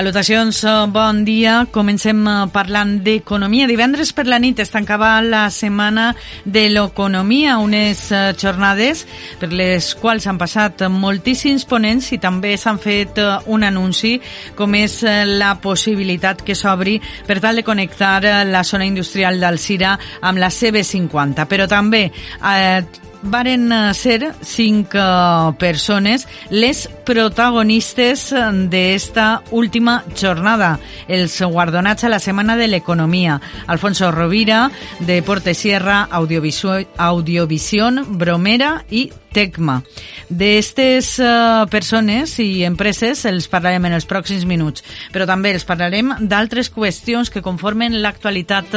[0.00, 1.66] Salutacions, eh, bon dia.
[1.70, 3.66] Comencem eh, parlant d'economia.
[3.68, 6.14] Divendres per la nit es tancava la setmana
[6.46, 9.02] de l'economia, unes eh, jornades
[9.36, 13.20] per les quals han passat moltíssims ponents i també s'han fet
[13.52, 14.14] un anunci
[14.56, 16.96] com és la possibilitat que s'obri
[17.28, 23.70] per tal de connectar la zona industrial d'Alcira amb la CB50, però també eh, varen
[23.72, 28.30] eh, ser cinc uh, persones les protagonistes
[28.70, 33.40] d'esta última jornada, els guardonats a la Setmana de l'Economia.
[33.66, 39.80] Alfonso Rovira, de Portesierra, Audiovisión, Audiovisión Bromera i Tecma.
[40.28, 46.14] D'estes uh, persones i empreses els parlarem en els pròxims minuts, però també els parlarem
[46.20, 48.74] d'altres qüestions que conformen l'actualitat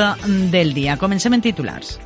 [0.53, 0.97] del dia.
[1.01, 1.97] Comencem en titulars.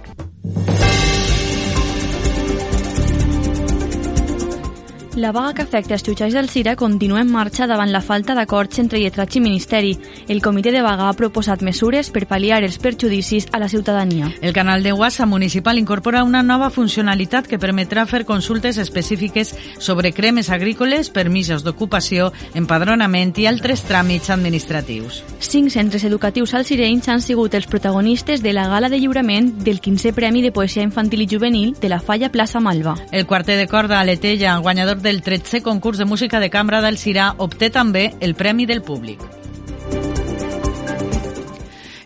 [5.17, 8.77] La vaga que afecta els jutjats del Cira continua en marxa davant la falta d'acords
[8.77, 9.95] entre lletrats i Ministeri.
[10.29, 14.29] El comitè de vaga ha proposat mesures per pal·liar els perjudicis a la ciutadania.
[14.45, 20.11] El canal de WhatsApp municipal incorpora una nova funcionalitat que permetrà fer consultes específiques sobre
[20.13, 25.23] cremes agrícoles, permisos d'ocupació, empadronament i altres tràmits administratius.
[25.39, 30.13] Cinc centres educatius alcirenys han sigut els protagonistes de la gala de lliurament del 15è
[30.13, 32.99] Premi de Poesia Infantil i Juvenil de la Falla Plaça Malva.
[33.11, 37.29] El quartet de corda Aletella, guanyador del 13è concurs de música de cambra del Cirà
[37.39, 39.21] obté també el Premi del Públic.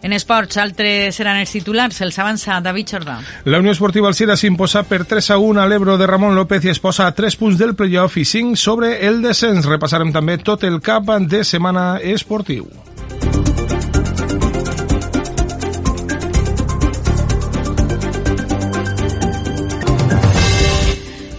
[0.02, 3.18] En esports, altres seran els titulars, els avança David Jordà.
[3.46, 6.74] La Unió Esportiva Alcira s'imposa per 3 a 1 a l'Ebro de Ramon López i
[6.74, 9.66] es posa a 3 punts del playoff i 5 sobre el descens.
[9.70, 12.70] Repassarem també tot el cap de setmana esportiu.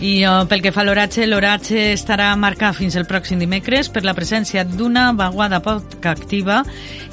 [0.02, 4.02] I uh, pel que fa a l'oratge, l'oratge estarà marcat fins el pròxim dimecres per
[4.02, 6.64] la presència d'una vaguada poc activa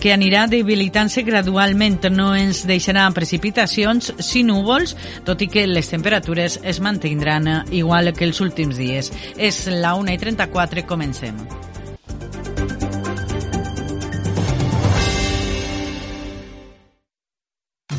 [0.01, 1.99] que anirà debilitant-se gradualment.
[2.09, 8.25] No ens deixarà precipitacions si núvols, tot i que les temperatures es mantindran igual que
[8.25, 9.13] els últims dies.
[9.37, 11.68] És la 1 i 34, comencem.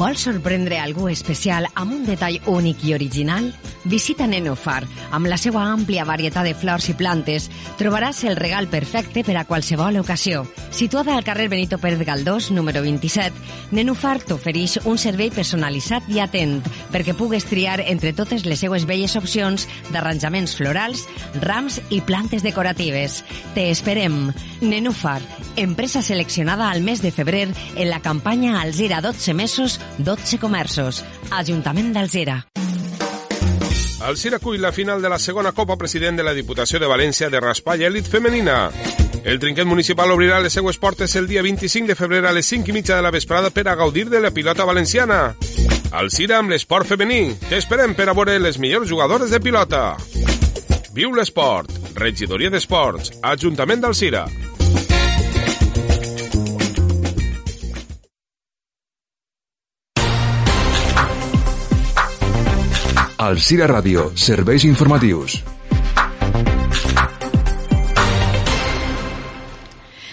[0.00, 3.50] Vols sorprendre algú especial amb un detall únic i original?
[3.84, 4.84] Visita Nenofar.
[5.12, 9.44] Amb la seva àmplia varietat de flors i plantes, trobaràs el regal perfecte per a
[9.44, 10.46] qualsevol ocasió.
[10.72, 13.36] Situada al carrer Benito Pérez Galdós, número 27,
[13.76, 16.62] Nenofar t'ofereix un servei personalitzat i atent
[16.92, 21.04] perquè pugues triar entre totes les seues belles opcions d'arranjaments florals,
[21.44, 23.20] rams i plantes decoratives.
[23.52, 24.30] Te esperem.
[24.60, 25.20] Nenufar,
[25.56, 31.04] empresa seleccionada al mes de febrer en la campanya Alzira 12 mesos 12 comerços.
[31.30, 32.40] Ajuntament d'Alzira.
[34.00, 37.40] Alzira cull la final de la segona Copa President de la Diputació de València de
[37.40, 38.70] raspall elit femenina.
[39.24, 42.72] El trinquet municipal obrirà les seues portes el dia 25 de febrer a les 5
[42.72, 45.36] i mitja de la vesprada per a gaudir de la pilota valenciana.
[45.92, 47.36] Alzira amb l'esport femení.
[47.50, 49.96] T'esperem per a veure les millors jugadores de pilota.
[50.96, 51.70] Viu l'esport.
[51.94, 53.12] Regidoria d'Esports.
[53.22, 53.84] Ajuntament
[63.20, 63.40] d'Alzira.
[63.40, 65.42] Alcira Ràdio, serveis informatius.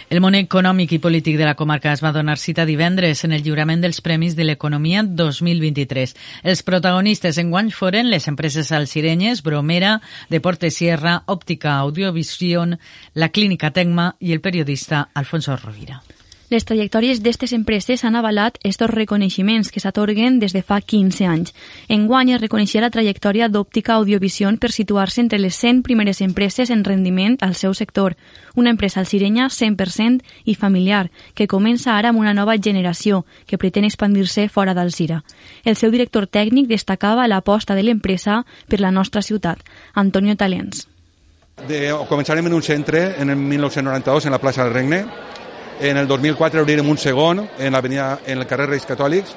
[0.09, 3.43] El món econòmic i polític de la comarca es va donar cita divendres en el
[3.43, 6.15] lliurament dels Premis de l'Economia 2023.
[6.43, 12.79] Els protagonistes enguany foren les empreses alcirenyes, Bromera, Deportes Sierra, Òptica Audiovisión,
[13.13, 16.03] la Clínica Tecma i el periodista Alfonso Rovira.
[16.47, 21.51] Les trajectòries d'aquestes empreses han avalat estos reconeixements que s'atorguen des de fa 15 anys.
[21.91, 26.85] Enguany es reconeixia la trajectòria d'Òptica Audiovisión per situar-se entre les 100 primeres empreses en
[26.87, 28.15] rendiment al seu sector.
[28.55, 33.83] Una empresa alcirenya 100% i familiar, que comença ara amb una nova generació que pretén
[33.83, 35.25] expandir-se fora d'Alcira.
[35.65, 39.59] El seu director tècnic destacava l'aposta de l'empresa per la nostra ciutat,
[39.95, 40.87] Antonio Talents.
[41.67, 45.03] De, començarem en un centre en el 1992 en la plaça del Regne
[45.79, 49.35] en el 2004 obrirem un segon en, en el carrer Reis Catòlics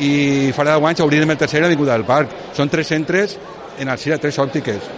[0.00, 2.32] i farà 10 anys obrirem el tercer a l'Avinguda del Parc.
[2.56, 3.36] Són tres centres
[3.80, 4.88] en Alcira, tres òptiques,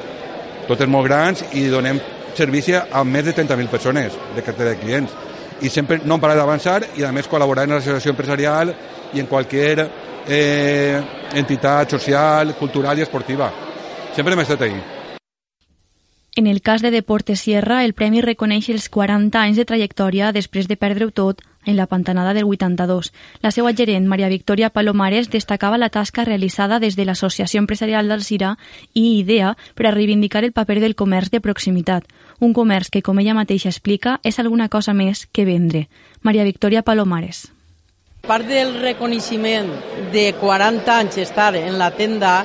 [0.69, 2.01] totes molt grans i donem
[2.35, 5.15] servici a més de 30.000 persones de cartera de clients.
[5.63, 8.75] I sempre no hem parat d'avançar i a més col·laborar en l'associació empresarial
[9.15, 9.87] i en qualsevol
[10.27, 10.99] eh,
[11.35, 13.53] entitat social, cultural i esportiva.
[14.15, 14.94] Sempre hem estat ahí.
[16.37, 20.67] En el cas de Deportes Sierra, el premi reconeix els 40 anys de trajectòria després
[20.67, 23.13] de perdre-ho tot en la Pantanada del 82.
[23.41, 28.57] La seva gerent, Maria Victoria Palomares, destacava la tasca realitzada des de l'Associació Empresarial d'Alcira
[28.95, 32.11] i IDEA per a reivindicar el paper del comerç de proximitat,
[32.41, 35.87] un comerç que, com ella mateixa explica, és alguna cosa més que vendre.
[36.23, 37.47] Maria Victoria Palomares.
[38.27, 39.71] Part del reconeixement
[40.11, 42.41] de 40 anys estar en la tenda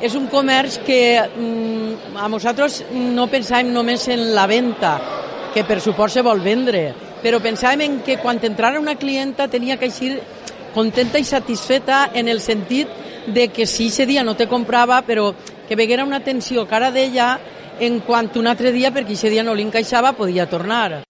[0.00, 4.94] és un comerç que mm, a nosaltres no pensàvem només en la venda,
[5.54, 9.76] que per suport se vol vendre, però pensàvem en que quan entrara una clienta tenia
[9.76, 10.16] que eixir
[10.74, 12.88] contenta i satisfeta en el sentit
[13.26, 15.34] de que si ese dia no te comprava, però
[15.68, 17.38] que veguera una atenció cara d'ella
[17.80, 21.02] en quant un altre dia, perquè ese dia no li encaixava, podia tornar.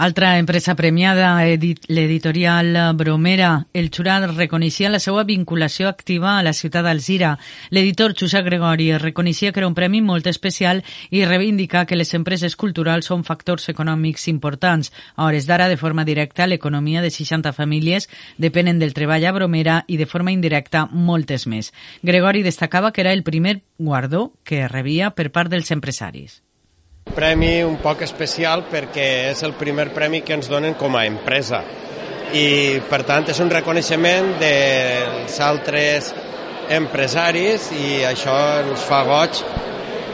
[0.00, 3.66] Altra empresa premiada, l'editorial Bromera.
[3.74, 7.32] El jurat reconeixia la seva vinculació activa a la ciutat d'Alzira.
[7.74, 12.54] L'editor Josep Gregori reconeixia que era un premi molt especial i reivindica que les empreses
[12.54, 14.94] culturals són factors econòmics importants.
[15.16, 18.06] A hores d'ara, de forma directa, l'economia de 60 famílies
[18.38, 21.74] depenen del treball a Bromera i de forma indirecta moltes més.
[22.06, 26.44] Gregori destacava que era el primer guardó que rebia per part dels empresaris
[27.14, 31.62] premi un poc especial perquè és el primer premi que ens donen com a empresa
[32.36, 36.12] i per tant és un reconeixement dels altres
[36.76, 39.42] empresaris i això ens fa goig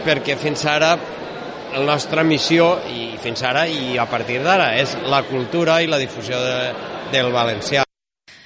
[0.04, 0.94] perquè fins ara
[1.74, 5.98] la nostra missió i fins ara i a partir d'ara és la cultura i la
[5.98, 6.58] difusió de,
[7.10, 7.82] del valencià.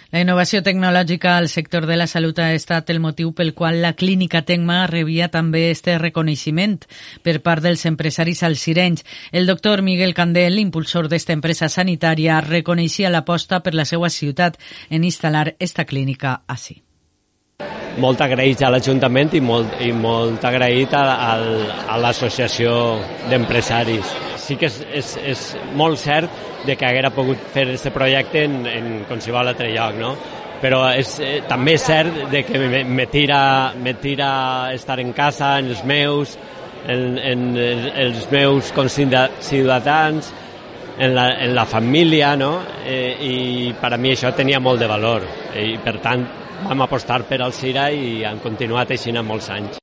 [0.08, 3.92] La innovació tecnològica al sector de la salut ha estat el motiu pel qual la
[3.92, 6.78] clínica Tecma rebia també este reconeixement
[7.22, 9.04] per part dels empresaris alcirenys.
[9.32, 14.56] El doctor Miguel Candel, impulsor d'esta empresa sanitària, reconeixia l'aposta per la seva ciutat
[14.88, 16.80] en instal·lar esta clínica així
[17.98, 21.02] molt agraïts a l'Ajuntament i molt, i molt agraït a,
[21.90, 22.70] a l'Associació
[23.28, 24.27] d'Empresaris.
[24.48, 25.44] Sí que és, és, és
[25.76, 30.16] molt cert de que haguera pogut fer aquest projecte en, en qualsevol altre lloc, no?
[30.58, 35.12] però és, eh, també és cert de que me, me, tira, me tira estar en
[35.12, 36.36] casa, en els meus,
[36.86, 38.72] en, en, en els meus
[39.40, 40.32] ciutadans,
[40.98, 42.58] en la, en la família, no?
[42.84, 45.26] Eh, i per a mi això tenia molt de valor.
[45.54, 46.26] I per tant,
[46.66, 49.78] vam apostar per al Cira i han continuat així molts anys.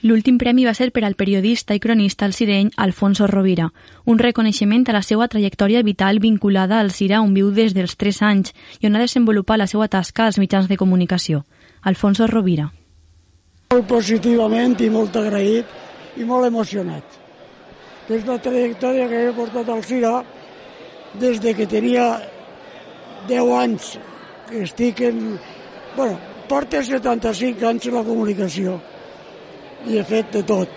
[0.00, 3.66] L'últim premi va ser per al periodista i cronista alcireny Alfonso Rovira,
[4.08, 8.20] un reconeixement a la seva trajectòria vital vinculada al Cira on viu des dels 3
[8.24, 11.42] anys i on ha desenvolupat la seva tasca als mitjans de comunicació.
[11.84, 12.70] Alfonso Rovira.
[13.74, 15.68] Molt positivament i molt agraït
[16.16, 17.04] i molt emocionat.
[18.08, 20.14] És la trajectòria que he portat al Cira
[21.20, 22.06] des de que tenia
[23.28, 23.98] 10 anys
[24.64, 25.36] estic en...
[25.92, 26.16] Bueno,
[26.48, 28.78] porta 75 anys en la comunicació
[29.86, 30.68] i he fet de tot.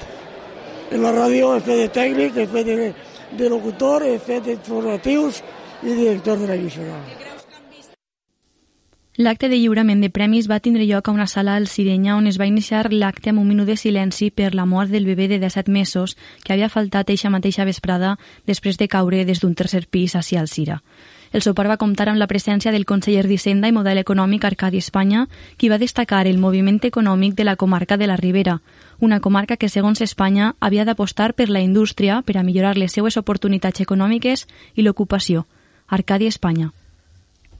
[0.92, 2.94] En la ràdio he fet de tècnic, he fet de,
[3.40, 5.44] de locutor, he fet d'informatius
[5.84, 7.02] i director de l'emissora.
[9.16, 12.40] L'acte de lliurament de premis va tindre lloc a una sala al Sirenya on es
[12.42, 15.70] va iniciar l'acte amb un minut de silenci per la mort del bebè de 17
[15.70, 18.16] mesos que havia faltat eixa mateixa vesprada
[18.50, 20.81] després de caure des d'un tercer pis hacia el Sira.
[21.31, 25.28] El sopar va comptar amb la presència del conseller d'Hisenda i Model Econòmic Arcadi Espanya,
[25.57, 28.60] qui va destacar el moviment econòmic de la comarca de la Ribera,
[29.04, 33.18] una comarca que, segons Espanya, havia d'apostar per la indústria per a millorar les seues
[33.19, 34.45] oportunitats econòmiques
[34.80, 35.44] i l'ocupació.
[35.92, 36.69] Arcadi Espanya.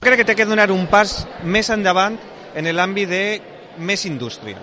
[0.00, 1.12] Crec que té que donar un pas
[1.44, 2.16] més endavant
[2.56, 3.24] en l'àmbit de
[3.76, 4.56] més indústria.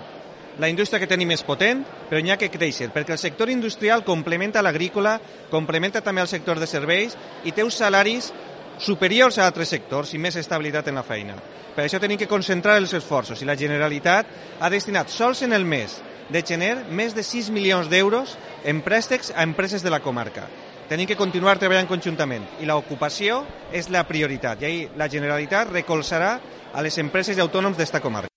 [0.58, 4.02] La indústria que tenim és potent, però n'hi ha que créixer, perquè el sector industrial
[4.04, 5.20] complementa l'agrícola,
[5.54, 7.14] complementa també el sector de serveis
[7.46, 8.32] i té uns salaris
[8.82, 11.38] superiors a altres sectors i més estabilitat en la feina.
[11.76, 15.64] Per això tenim que concentrar els esforços i la Generalitat ha destinat sols en el
[15.64, 20.48] mes de gener més de 6 milions d'euros en préstecs a empreses de la comarca.
[20.88, 26.34] Tenim que continuar treballant conjuntament i l'ocupació és la prioritat i ahir la Generalitat recolzarà
[26.72, 28.31] a les empreses i autònoms d'esta comarca.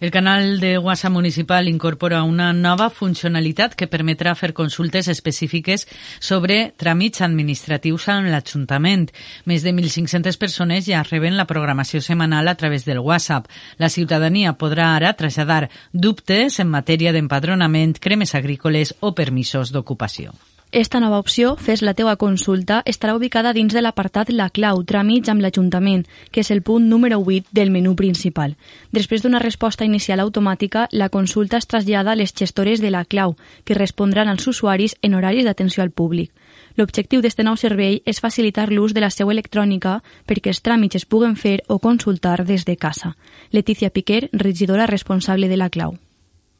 [0.00, 5.84] El canal de WhatsApp municipal incorpora una nova funcionalitat que permetrà fer consultes específiques
[6.24, 9.10] sobre tràmits administratius amb l'Ajuntament.
[9.44, 13.52] Més de 1.500 persones ja reben la programació setmanal a través del WhatsApp.
[13.76, 20.32] La ciutadania podrà ara traslladar dubtes en matèria d'empadronament, cremes agrícoles o permisos d'ocupació.
[20.72, 25.26] Esta nova opció, Fes la teua consulta, estarà ubicada dins de l'apartat La clau, tràmits
[25.32, 28.54] amb l'Ajuntament, que és el punt número 8 del menú principal.
[28.94, 33.34] Després d'una resposta inicial automàtica, la consulta es trasllada a les gestores de La clau,
[33.64, 36.30] que respondran als usuaris en horaris d'atenció al públic.
[36.78, 41.04] L'objectiu d'aquest nou servei és facilitar l'ús de la seu electrònica perquè els tràmits es
[41.04, 43.16] puguen fer o consultar des de casa.
[43.50, 45.98] Letícia Piquer, regidora responsable de La clau.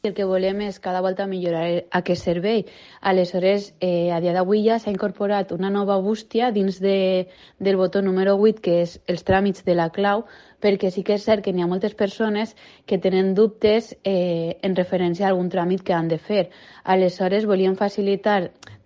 [0.09, 1.65] El que volem és cada volta millorar
[1.97, 2.63] aquest servei.
[3.09, 7.27] Aleshores, eh, a dia d'avui ja s'ha incorporat una nova bústia dins de,
[7.59, 10.23] del botó número 8, que és els tràmits de la clau,
[10.65, 12.55] perquè sí que és cert que n'hi ha moltes persones
[12.89, 16.47] que tenen dubtes eh, en referència a algun tràmit que han de fer.
[16.95, 18.39] Aleshores, volíem facilitar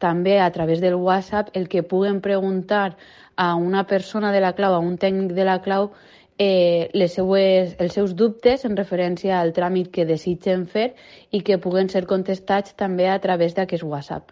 [0.03, 2.97] també a través del WhatsApp el que puguen preguntar
[3.37, 5.93] a una persona de la clau, a un tècnic de la clau,
[6.37, 10.89] eh, les seues, els seus dubtes en referència al tràmit que desitgen fer
[11.31, 14.31] i que puguen ser contestats també a través d'aquest WhatsApp.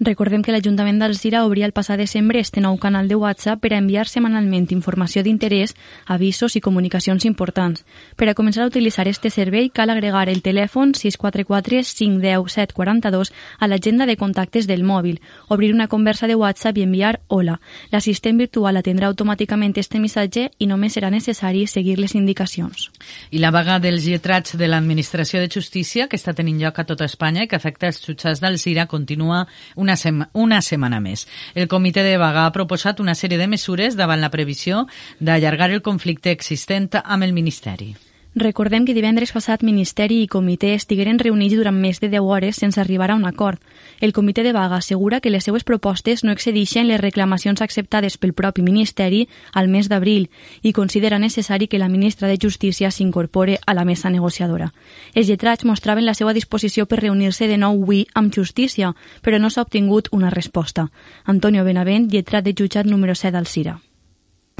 [0.00, 3.78] Recordem que l'Ajuntament d'Alzira obria el passat desembre este nou canal de WhatsApp per a
[3.82, 5.74] enviar setmanalment informació d'interès,
[6.08, 7.82] avisos i comunicacions importants.
[8.16, 13.68] Per a començar a utilitzar este servei cal agregar el telèfon 644 510 742 a
[13.68, 17.58] l'agenda de contactes del mòbil, obrir una conversa de WhatsApp i enviar hola.
[17.92, 22.88] L'assistent virtual atendrà automàticament este missatge i només serà necessari seguir les indicacions.
[23.36, 27.04] I la vaga dels lletrats de l'Administració de Justícia, que està tenint lloc a tota
[27.04, 29.44] Espanya i que afecta els jutjats d'Alzira, continua
[29.76, 31.26] una una, sema, una setmana més.
[31.54, 34.86] El comitè de vaga ha proposat una sèrie de mesures davant la previsió
[35.18, 37.94] d'allargar el conflicte existent amb el Ministeri.
[38.40, 42.80] Recordem que divendres passat Ministeri i Comitè estigueren reunits durant més de 10 hores sense
[42.80, 43.60] arribar a un acord.
[44.00, 48.32] El Comitè de Vaga assegura que les seues propostes no excedeixen les reclamacions acceptades pel
[48.32, 50.30] propi Ministeri al mes d'abril
[50.62, 54.72] i considera necessari que la ministra de Justícia s'incorpore a la mesa negociadora.
[55.12, 59.50] Els lletrats mostraven la seva disposició per reunir-se de nou avui amb Justícia, però no
[59.50, 60.88] s'ha obtingut una resposta.
[61.26, 63.76] Antonio Benavent, lletrat de jutjat número 7 al CIRA.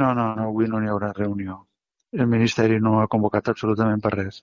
[0.05, 1.63] No, no, no, avui no hi haurà reunió
[2.13, 4.43] el Ministeri no ha convocat absolutament per res.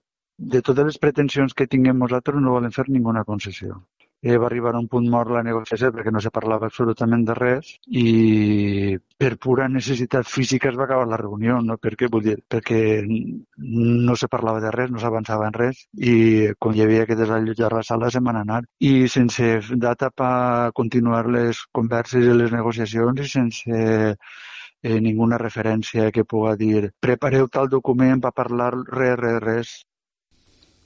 [0.55, 3.81] De totes les pretensions que tinguem nosaltres no volem fer ninguna concessió.
[4.23, 7.35] Eh, va arribar a un punt mort la negociació perquè no se parlava absolutament de
[7.37, 7.67] res
[8.01, 11.77] i per pura necessitat física es va acabar la reunió, no?
[11.77, 16.15] perquè, vull dir, perquè no se parlava de res, no s'avançava en res i
[16.57, 18.63] quan hi havia que desallotjar la sala se'n van anar.
[18.79, 19.51] I sense
[19.87, 23.81] data per continuar les converses i les negociacions i sense
[24.83, 29.77] eh, ninguna referència que puga dir prepareu tal document per parlar res, res, res.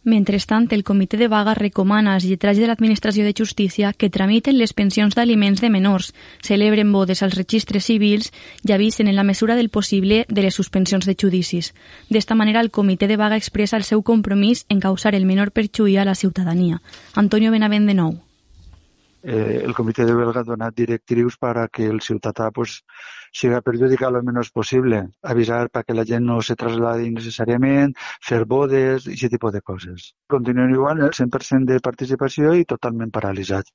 [0.04, 4.74] Mentrestant, el Comitè de Vaga recomana als lletrats de l'Administració de Justícia que tramiten les
[4.74, 6.10] pensions d'aliments de menors,
[6.42, 8.32] celebren bodes als registres civils
[8.66, 11.76] i avisen en la mesura del possible de les suspensions de judicis.
[12.10, 15.98] D'esta manera, el Comitè de Vaga expressa el seu compromís en causar el menor perjuí
[15.98, 16.82] a la ciutadania.
[17.14, 18.18] Antonio Benavent de nou.
[19.24, 22.80] Eh, el Comitè de Belga ha donat directrius per a que el ciutadà pues,
[23.42, 25.02] siga perjudicat el menys possible,
[25.34, 27.94] avisar perquè la gent no se trasladi innecessàriament,
[28.30, 30.08] fer bodes, i aquest tipus de coses.
[30.36, 33.72] Continuen igual, el 100% de participació i totalment paralitzats.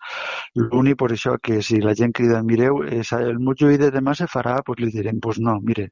[0.59, 4.27] L'únic, per això, que si la gent crida, mireu, és, el mojuí de demà se
[4.37, 5.91] farà, pues li direm, pues no, mire,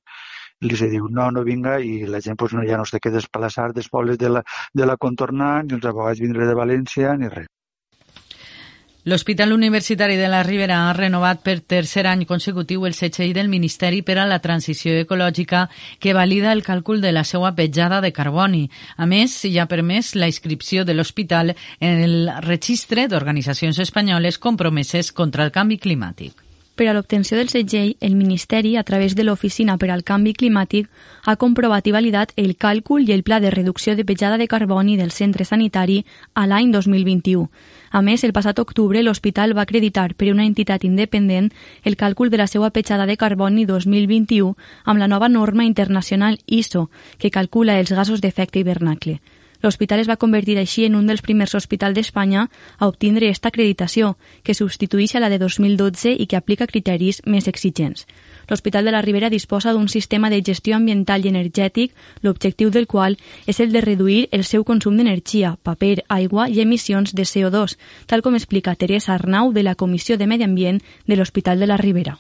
[0.67, 3.01] li se diu no, no vinga i la gent pues, no, ja no es té
[3.07, 4.45] que desplaçar dels pobles de la,
[4.75, 7.54] de la contornant, ni els abogats vindre de València, ni res.
[9.07, 14.01] L'Hospital Universitari de la Ribera ha renovat per tercer any consecutiu el setxell del Ministeri
[14.01, 15.67] per a la Transició Ecològica
[16.01, 18.63] que valida el càlcul de la seva petjada de carboni.
[18.97, 22.17] A més, hi ha permès la inscripció de l'hospital en el
[22.49, 26.44] registre d'organitzacions espanyoles compromeses contra el canvi climàtic.
[26.75, 30.89] Per a l'obtenció del segell, el Ministeri, a través de l'Oficina per al Canvi Climàtic,
[31.23, 34.97] ha comprovat i validat el càlcul i el pla de reducció de petjada de carboni
[34.99, 36.01] del centre sanitari
[36.35, 37.47] a l'any 2021.
[37.93, 41.53] A més, el passat octubre l'hospital va acreditar per una entitat independent
[41.85, 46.91] el càlcul de la seva petjada de carboni 2021 amb la nova norma internacional ISO,
[47.19, 49.21] que calcula els gasos d'efecte hivernacle.
[49.65, 52.43] L'hospital es va convertir així en un dels primers hospitals d'Espanya
[52.77, 54.11] a obtindre aquesta acreditació,
[54.45, 58.05] que substitueix a la de 2012 i que aplica criteris més exigents.
[58.51, 63.17] L'Hospital de la Ribera disposa d'un sistema de gestió ambiental i energètic, l'objectiu del qual
[63.47, 68.21] és el de reduir el seu consum d'energia, paper, aigua i emissions de CO2, tal
[68.21, 72.19] com explica Teresa Arnau de la Comissió de Medi Ambient de l'Hospital de la Ribera.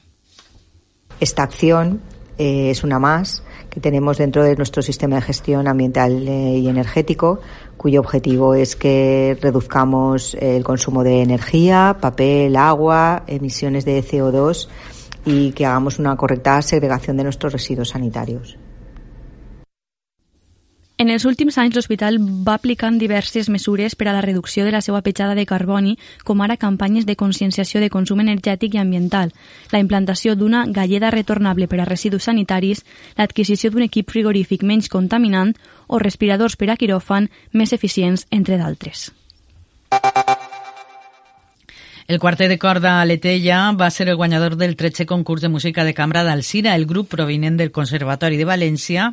[1.20, 2.00] Esta acción
[2.38, 6.68] eh, es una más que tenemos dentro de nuestro sistema de gestión ambiental eh, y
[6.68, 7.40] energético,
[7.76, 14.68] cuyo objetivo es que reduzcamos el consumo de energía, papel, agua, emisiones de CO2
[15.24, 18.56] y que hagamos una correcta segregación de nuestros residuos sanitarios.
[21.04, 22.14] En els últims anys, l'hospital
[22.46, 26.40] va aplicant diverses mesures per a la reducció de la seva petjada de carboni, com
[26.40, 29.34] ara campanyes de conscienciació de consum energètic i ambiental,
[29.68, 32.80] la implantació d'una galleda retornable per a residus sanitaris,
[33.18, 35.52] l'adquisició d'un equip frigorífic menys contaminant
[35.88, 39.10] o respiradors per a quiròfan més eficients, entre d'altres.
[42.08, 45.92] El quartet de corda Letella va ser el guanyador del 13è concurs de música de
[45.92, 49.12] cambra d'Alcira, el grup provinent del Conservatori de València,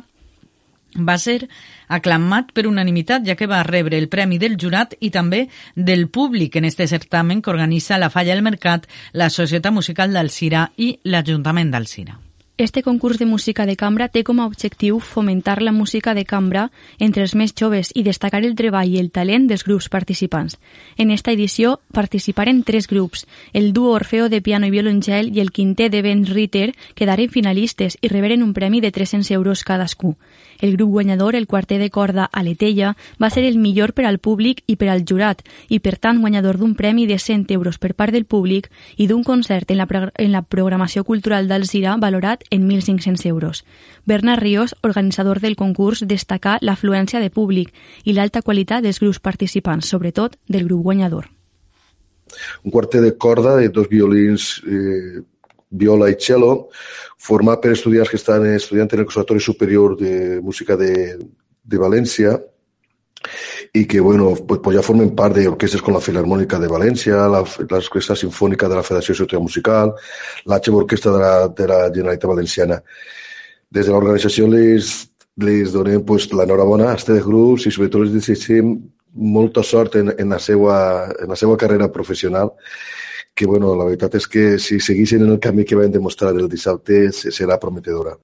[0.96, 1.48] va ser
[1.88, 5.46] aclamat per unanimitat, ja que va rebre el premi del jurat i també
[5.76, 10.70] del públic en este certamen que organitza la Falla del Mercat, la Societat Musical d'Alcira
[10.76, 12.18] i l'Ajuntament d'Alcira.
[12.58, 16.66] Este concurs de música de cambra té com a objectiu fomentar la música de cambra
[17.00, 20.58] entre els més joves i destacar el treball i el talent dels grups participants.
[21.00, 25.50] En esta edició participaren tres grups, el duo Orfeo de piano i violoncel i el
[25.50, 30.14] quintet de Ben Ritter quedaren finalistes i reberen un premi de 300 euros cadascú.
[30.62, 34.60] El grup guanyador, el quartet de corda Aletella, va ser el millor per al públic
[34.70, 38.14] i per al jurat i, per tant, guanyador d'un premi de 100 euros per part
[38.14, 43.26] del públic i d'un concert en la, en la programació cultural d'Alzira valorat en 1.500
[43.26, 43.64] euros.
[44.06, 49.90] Bernard Ríos, organitzador del concurs, destacà l'afluència de públic i l'alta qualitat dels grups participants,
[49.90, 51.26] sobretot del grup guanyador.
[52.62, 55.26] Un quartet de corda de dos violins eh,
[55.72, 56.68] viola i cello,
[57.18, 61.18] format per estudiants que estan estudiant en el Conservatori Superior de Música de,
[61.64, 62.38] de València
[63.72, 68.16] i que bueno, pues, pues ja formen part d'orquestres com la Filarmònica de València, l'Orquestra
[68.18, 69.94] Sinfònica de la Federació Ciutat Musical,
[70.44, 72.80] l'H Orquestra de la, de la Generalitat Valenciana.
[73.72, 74.90] Des de l'organització les,
[75.40, 78.74] les donem pues, l'enhorabona a aquests grups i sobretot els desitgem
[79.12, 80.76] molta sort en, en, la seva,
[81.22, 82.52] en la seva carrera professional
[83.34, 86.50] que bueno, la veritat és que si seguissin en el camí que van demostrar el
[86.52, 88.18] dissabte serà prometedora.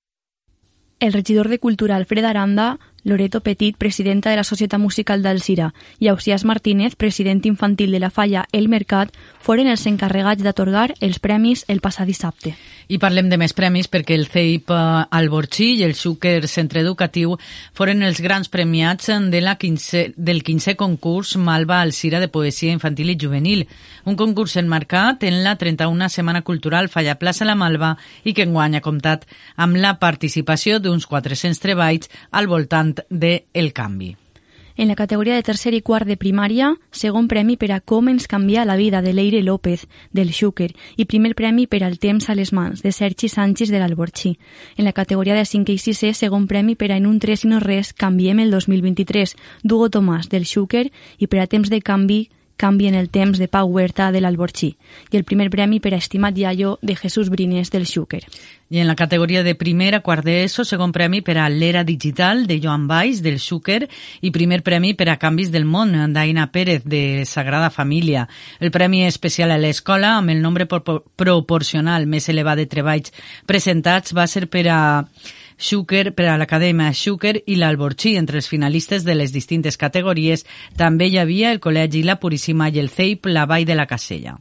[1.00, 6.08] El regidor de Cultura Alfred Aranda Loreto Petit, presidenta de la Societat Musical d'Alcira, i
[6.08, 11.64] Ausiàs Martínez, president infantil de la Falla El Mercat, foren els encarregats d'atorgar els premis
[11.68, 12.54] el passat dissabte.
[12.88, 17.34] I parlem de més premis perquè el CEIP Alborxí i el Xúquer Centre Educatiu
[17.76, 23.12] foren els grans premiats de la 15, del 15è concurs Malva Alcira de Poesia Infantil
[23.12, 23.66] i Juvenil,
[24.08, 28.78] un concurs enmarcat en la 31a Setmana Cultural Falla Plaça La Malva i que enguany
[28.78, 34.16] ha comptat amb la participació d'uns 400 treballs al voltant de El Canvi.
[34.78, 38.28] En la categoria de tercer i quart de primària, segon premi per a Com ens
[38.30, 42.36] canvia la vida de Leire López, del Xúquer, i primer premi per al Temps a
[42.38, 44.36] les mans, de Sergi Sánchez de l'Alborxí.
[44.76, 47.50] En la categoria de 5 i 6 segon premi per a En un 3 i
[47.50, 52.28] no res, Canviem el 2023, Dugo Tomàs, del Xúquer, i per a Temps de canvi,
[52.58, 54.74] Canvi en el temps de Pau Huerta de l'Alborxí
[55.12, 58.24] i el primer premi per a Estimat Iaio de Jesús Brines del Xúquer.
[58.68, 62.58] I en la categoria de primera, quart d'ESO, segon premi per a l'Era Digital de
[62.60, 63.86] Joan Baix del Xúquer
[64.20, 68.26] i primer premi per a Canvis del Món d'Aina Pérez de Sagrada Família.
[68.60, 73.14] El premi especial a l'escola amb el nombre proporcional més elevat de treballs
[73.46, 74.80] presentats va ser per a
[75.58, 78.14] Xúquer per a l'Acadèmia Xúquer i l'Alborxí.
[78.16, 82.78] Entre els finalistes de les distintes categories també hi havia el Col·legi La Puríssima i
[82.78, 84.38] el CEIP La Vall de la Casella.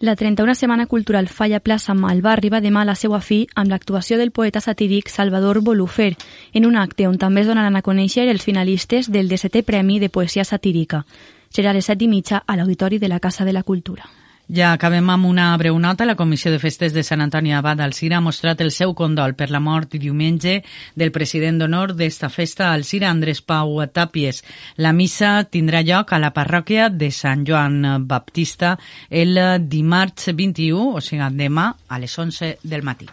[0.00, 4.16] La 31 Setmana Cultural Falla Plaça Malva arriba demà a la seva fi amb l'actuació
[4.16, 6.14] del poeta satíric Salvador Bolufer
[6.54, 10.08] en un acte on també es donaran a conèixer els finalistes del 17è Premi de
[10.08, 11.04] Poesia Satírica.
[11.50, 14.08] Serà a les 7 i mitja a l'Auditori de la Casa de la Cultura.
[14.50, 16.04] Ja acabem amb una breu nota.
[16.04, 19.46] La Comissió de Festes de Sant Antoni Abad Alcira ha mostrat el seu condol per
[19.50, 20.56] la mort diumenge
[20.98, 24.42] del president d'honor d'esta festa, Alcira Andrés Pau Tàpies.
[24.76, 28.76] La missa tindrà lloc a la parròquia de Sant Joan Baptista
[29.08, 29.38] el
[29.70, 33.06] dimarts 21, o sigui, demà a les 11 del matí.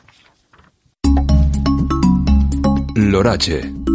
[2.97, 3.86] L'oratge.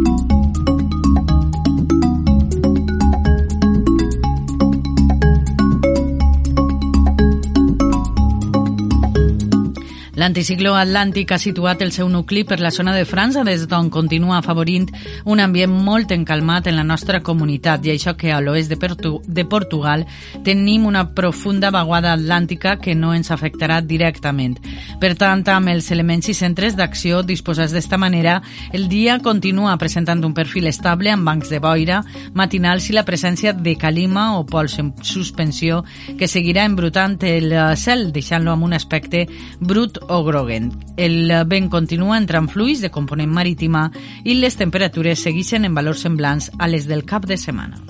[10.23, 14.37] L'anticicló atlàntic ha situat el seu nucli per la zona de França, des d'on continua
[14.37, 14.85] afavorint
[15.27, 19.17] un ambient molt encalmat en la nostra comunitat, i això que a l'oest de, Portu
[19.27, 20.05] de Portugal
[20.45, 24.55] tenim una profunda vaguada atlàntica que no ens afectarà directament.
[25.01, 28.37] Per tant, amb els elements i centres d'acció disposats d'esta manera,
[28.71, 31.99] el dia continua presentant un perfil estable amb bancs de boira
[32.31, 35.83] matinals i la presència de calima o pols en suspensió
[36.15, 39.27] que seguirà embrutant el cel, deixant-lo amb un aspecte
[39.59, 40.71] brut o groguent.
[40.97, 43.89] El vent continua entrant fluix de component marítima
[44.23, 47.81] i les temperatures segueixen en valors semblants a les del cap de setmana.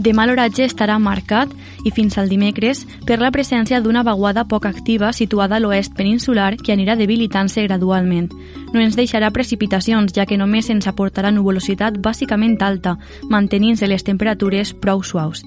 [0.00, 1.50] Demà l'oratge estarà marcat
[1.84, 6.54] i fins al dimecres per la presència d'una vaguada poc activa situada a l'oest peninsular
[6.56, 8.30] que anirà debilitant-se gradualment.
[8.72, 12.96] No ens deixarà precipitacions, ja que només ens aportarà nuvolositat bàsicament alta,
[13.28, 15.44] mantenint-se les temperatures prou suaus.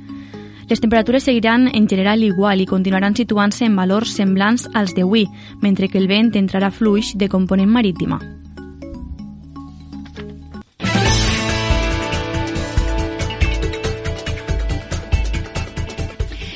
[0.70, 5.28] Les temperatures seguiran en general igual i continuaran situant-se en valors semblants als d'avui,
[5.62, 8.22] mentre que el vent entrarà fluix de component marítima.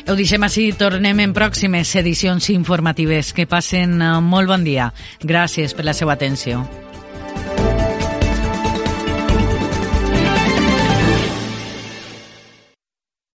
[0.07, 3.33] Ho deixem així, tornem en pròximes edicions informatives.
[3.35, 4.93] Que passen eh, molt bon dia.
[5.19, 6.63] Gràcies per la seva atenció.